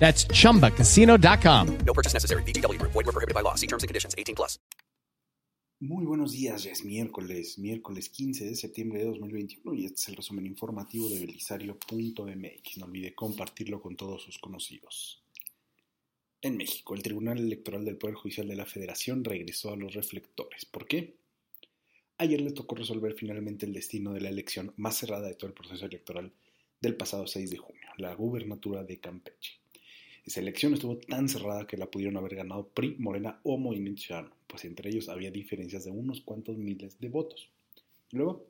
[0.00, 1.78] That's chumbacasino.com.
[1.86, 2.42] No purchase necessary.
[2.42, 2.92] VGW Group.
[2.92, 3.54] Void were prohibited by law.
[3.54, 4.14] See terms and conditions.
[4.18, 4.58] 18 plus.
[5.82, 10.08] Muy buenos días, ya es miércoles, miércoles 15 de septiembre de 2021 y este es
[10.10, 12.76] el resumen informativo de belisario.mx.
[12.76, 15.24] No olvide compartirlo con todos sus conocidos.
[16.42, 20.66] En México, el Tribunal Electoral del Poder Judicial de la Federación regresó a los reflectores.
[20.66, 21.16] ¿Por qué?
[22.18, 25.54] Ayer le tocó resolver finalmente el destino de la elección más cerrada de todo el
[25.54, 26.30] proceso electoral
[26.78, 29.60] del pasado 6 de junio, la gubernatura de Campeche.
[30.24, 34.34] Esa elección estuvo tan cerrada que la pudieron haber ganado PRI, Morena o Movimiento Ciudadano,
[34.46, 37.50] pues entre ellos había diferencias de unos cuantos miles de votos.
[38.12, 38.46] Luego,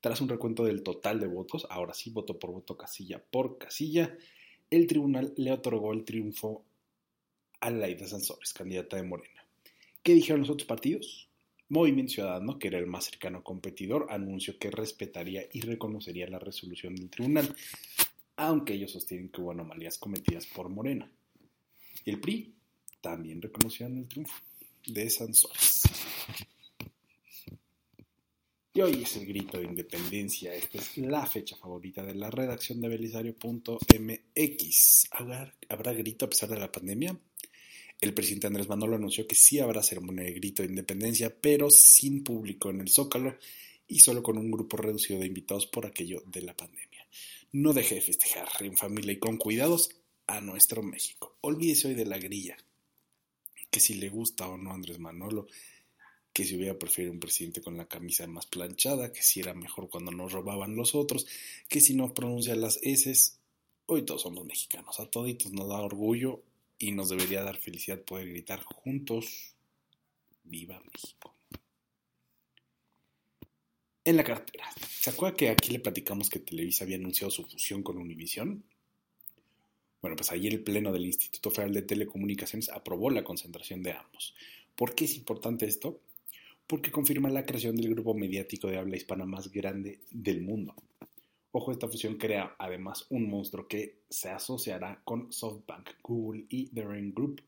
[0.00, 4.16] tras un recuento del total de votos, ahora sí voto por voto, casilla por casilla,
[4.70, 6.64] el tribunal le otorgó el triunfo
[7.60, 9.44] a Laida Sansores, candidata de Morena.
[10.02, 11.28] ¿Qué dijeron los otros partidos?
[11.68, 16.94] Movimiento Ciudadano, que era el más cercano competidor, anunció que respetaría y reconocería la resolución
[16.94, 17.54] del tribunal,
[18.38, 21.10] aunque ellos sostienen que hubo anomalías cometidas por Morena.
[22.04, 22.54] El PRI
[23.00, 24.36] también reconocieron el triunfo
[24.86, 25.82] de Sansores.
[28.74, 30.54] Y hoy es el grito de independencia.
[30.54, 35.08] Esta es la fecha favorita de la redacción de belisario.mx.
[35.10, 37.18] ¿Habrá, ¿Habrá grito a pesar de la pandemia?
[38.00, 42.22] El presidente Andrés Manuel anunció que sí habrá ceremonia de grito de independencia, pero sin
[42.22, 43.36] público en el Zócalo
[43.88, 46.87] y solo con un grupo reducido de invitados por aquello de la pandemia.
[47.52, 49.88] No deje de festejar en familia y con cuidados
[50.26, 51.38] a nuestro México.
[51.40, 52.58] Olvídese hoy de la grilla.
[53.70, 55.46] Que si le gusta o no Andrés Manolo,
[56.34, 59.88] que si hubiera preferido un presidente con la camisa más planchada, que si era mejor
[59.88, 61.26] cuando nos robaban los otros,
[61.70, 63.38] que si no pronuncia las S.
[63.86, 66.42] Hoy todos somos mexicanos, a toditos nos da orgullo
[66.78, 69.54] y nos debería dar felicidad poder gritar juntos,
[70.44, 71.37] viva México.
[74.08, 77.82] En la cartera, ¿se acuerda que aquí le platicamos que Televisa había anunciado su fusión
[77.82, 78.64] con Univision?
[80.00, 84.34] Bueno, pues ayer el Pleno del Instituto Federal de Telecomunicaciones aprobó la concentración de ambos.
[84.74, 86.00] ¿Por qué es importante esto?
[86.66, 90.74] Porque confirma la creación del grupo mediático de habla hispana más grande del mundo.
[91.52, 96.82] Ojo, esta fusión crea además un monstruo que se asociará con SoftBank, Google y The
[96.82, 97.42] Rain Group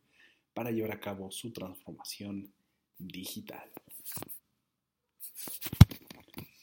[0.52, 2.52] para llevar a cabo su transformación
[2.98, 3.70] digital.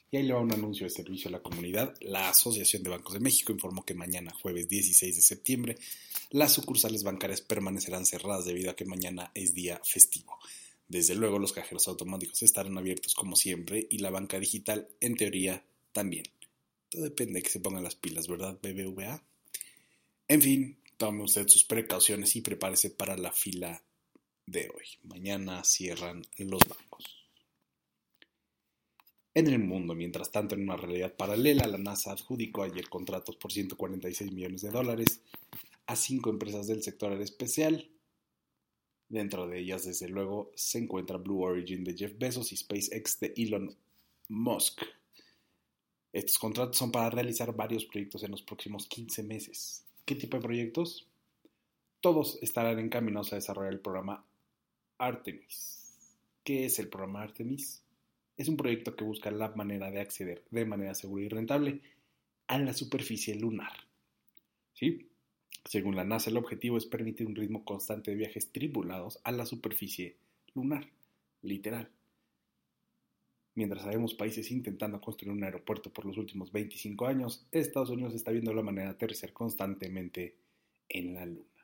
[0.10, 1.94] Y ahí le va un anuncio de servicio a la comunidad.
[2.00, 5.78] La Asociación de Bancos de México informó que mañana, jueves 16 de septiembre,
[6.30, 10.40] las sucursales bancarias permanecerán cerradas debido a que mañana es día festivo.
[10.88, 15.66] Desde luego, los cajeros automáticos estarán abiertos como siempre y la banca digital, en teoría,
[15.92, 16.24] también.
[16.90, 19.22] Todo depende de que se pongan las pilas, ¿verdad, BBVA?
[20.30, 23.84] En fin, tome usted sus precauciones y prepárese para la fila
[24.46, 24.86] de hoy.
[25.04, 27.27] Mañana cierran los bancos.
[29.38, 33.52] En el mundo, mientras tanto, en una realidad paralela, la NASA adjudicó ayer contratos por
[33.52, 35.22] 146 millones de dólares
[35.86, 37.88] a cinco empresas del sector aeroespacial.
[39.08, 43.36] Dentro de ellas, desde luego, se encuentra Blue Origin de Jeff Bezos y SpaceX de
[43.38, 43.78] Elon
[44.28, 44.82] Musk.
[46.14, 49.86] Estos contratos son para realizar varios proyectos en los próximos 15 meses.
[50.04, 51.06] ¿Qué tipo de proyectos?
[52.02, 54.26] Todos estarán encaminados a desarrollar el programa
[54.98, 55.94] Artemis.
[56.44, 57.84] ¿Qué es el programa Artemis?
[58.38, 61.82] Es un proyecto que busca la manera de acceder de manera segura y rentable
[62.48, 63.74] a la superficie lunar.
[64.74, 65.10] ¿Sí?
[65.66, 69.46] Según la NASA, el objetivo es permitir un ritmo constante de viajes tripulados a la
[69.46, 70.16] superficie
[70.54, 70.88] lunar,
[71.42, 71.90] literal.
[73.56, 78.32] Mientras sabemos países intentando construir un aeropuerto por los últimos 25 años, Estados Unidos está
[78.32, 80.36] viendo la manera de aterrizar constantemente
[80.90, 81.57] en la Luna.